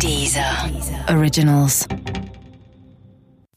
[0.00, 0.70] Dieser
[1.08, 1.86] Originals.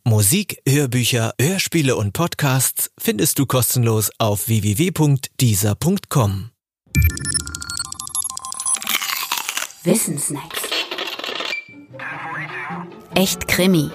[0.04, 6.52] Musik, Hörbücher, Hörspiele und Podcasts findest du kostenlos auf www.dieser.com.
[9.84, 10.62] Wissensnacks.
[13.16, 13.90] Echt Krimi.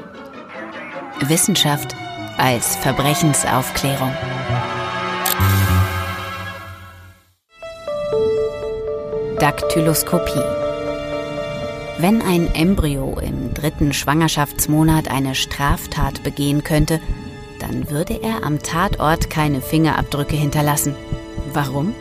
[1.21, 1.95] Wissenschaft
[2.37, 4.13] als Verbrechensaufklärung.
[9.39, 10.72] Daktyloskopie.
[11.99, 17.01] Wenn ein Embryo im dritten Schwangerschaftsmonat eine Straftat begehen könnte,
[17.59, 20.95] dann würde er am Tatort keine Fingerabdrücke hinterlassen.
[21.53, 21.95] Warum?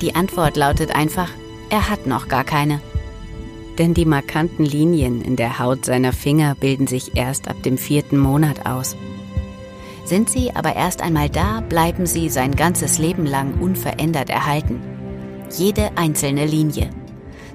[0.00, 1.30] Die Antwort lautet einfach,
[1.70, 2.80] er hat noch gar keine.
[3.78, 8.18] Denn die markanten Linien in der Haut seiner Finger bilden sich erst ab dem vierten
[8.18, 8.96] Monat aus.
[10.04, 14.82] Sind sie aber erst einmal da, bleiben sie sein ganzes Leben lang unverändert erhalten
[15.58, 16.90] jede einzelne Linie.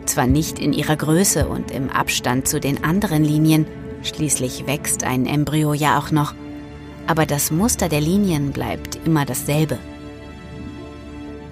[0.07, 3.67] Zwar nicht in ihrer Größe und im Abstand zu den anderen Linien,
[4.03, 6.33] schließlich wächst ein Embryo ja auch noch,
[7.07, 9.77] aber das Muster der Linien bleibt immer dasselbe.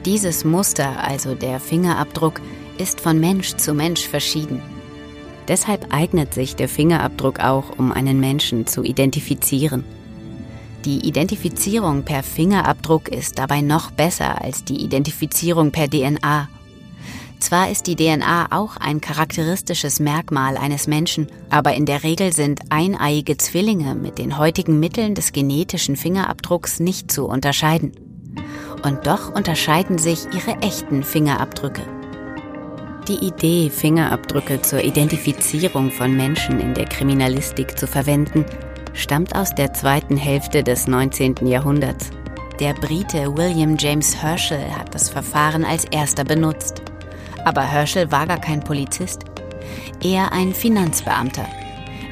[0.05, 2.39] Dieses Muster, also der Fingerabdruck,
[2.77, 4.61] ist von Mensch zu Mensch verschieden.
[5.49, 9.83] Deshalb eignet sich der Fingerabdruck auch, um einen Menschen zu identifizieren.
[10.85, 16.47] Die Identifizierung per Fingerabdruck ist dabei noch besser als die Identifizierung per DNA.
[17.45, 22.59] Zwar ist die DNA auch ein charakteristisches Merkmal eines Menschen, aber in der Regel sind
[22.71, 27.91] eineiige Zwillinge mit den heutigen Mitteln des genetischen Fingerabdrucks nicht zu unterscheiden.
[28.81, 31.83] Und doch unterscheiden sich ihre echten Fingerabdrücke.
[33.07, 38.43] Die Idee, Fingerabdrücke zur Identifizierung von Menschen in der Kriminalistik zu verwenden,
[38.93, 41.45] stammt aus der zweiten Hälfte des 19.
[41.45, 42.09] Jahrhunderts.
[42.59, 46.81] Der Brite William James Herschel hat das Verfahren als erster benutzt.
[47.45, 49.21] Aber Herschel war gar kein Polizist,
[50.03, 51.45] eher ein Finanzbeamter.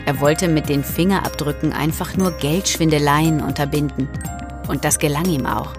[0.06, 4.08] Er wollte mit den Fingerabdrücken einfach nur Geldschwindeleien unterbinden.
[4.68, 5.74] Und das gelang ihm auch.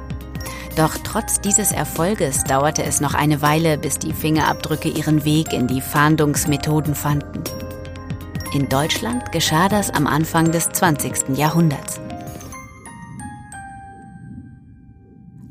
[0.77, 5.69] Doch trotz dieses Erfolges dauerte es noch eine Weile, bis die Fingerabdrücke ihren Weg in
[5.69, 7.45] die Fahndungsmethoden fanden.
[8.55, 11.37] In Deutschland geschah das am Anfang des 20.
[11.37, 12.01] Jahrhunderts.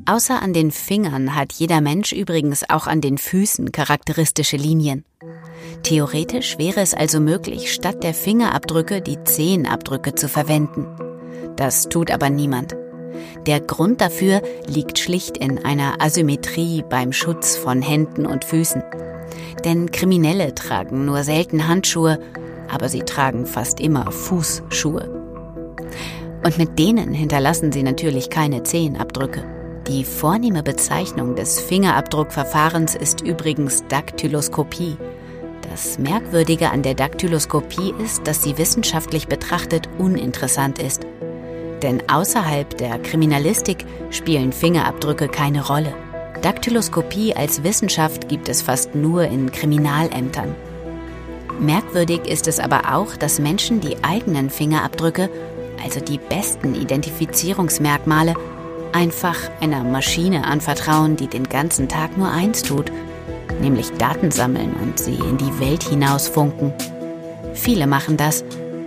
[0.06, 5.04] Außer an den Fingern hat jeder Mensch übrigens auch an den Füßen charakteristische Linien.
[5.82, 10.86] Theoretisch wäre es also möglich, statt der Fingerabdrücke die Zehenabdrücke zu verwenden.
[11.56, 12.76] Das tut aber niemand.
[13.46, 18.82] Der Grund dafür liegt schlicht in einer Asymmetrie beim Schutz von Händen und Füßen.
[19.64, 22.18] Denn Kriminelle tragen nur selten Handschuhe
[22.68, 25.08] aber sie tragen fast immer Fußschuhe.
[26.44, 29.63] Und mit denen hinterlassen sie natürlich keine Zehenabdrücke.
[29.88, 34.96] Die vornehme Bezeichnung des Fingerabdruckverfahrens ist übrigens Daktyloskopie.
[35.70, 41.06] Das Merkwürdige an der Daktyloskopie ist, dass sie wissenschaftlich betrachtet uninteressant ist.
[41.82, 45.92] Denn außerhalb der Kriminalistik spielen Fingerabdrücke keine Rolle.
[46.40, 50.54] Daktyloskopie als Wissenschaft gibt es fast nur in Kriminalämtern.
[51.60, 55.28] Merkwürdig ist es aber auch, dass Menschen die eigenen Fingerabdrücke,
[55.82, 58.34] also die besten Identifizierungsmerkmale,
[58.94, 62.90] einfach einer Maschine anvertrauen, die den ganzen Tag nur eins tut,
[63.60, 66.72] nämlich Daten sammeln und sie in die Welt hinausfunken.
[67.54, 68.44] Viele machen das,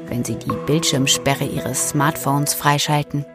[0.07, 3.25] wenn sie die Bildschirmsperre ihres Smartphones freischalten.